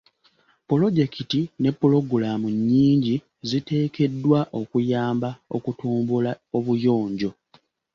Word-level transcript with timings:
Pulojekiti 0.67 1.41
ne 1.61 1.69
pulogulaamu 1.79 2.47
nnyingi 2.55 3.15
ziteekeddwawo 3.49 4.41
okuyamba 4.59 5.29
okutumbula 5.55 6.31
obuyonjo. 6.57 7.29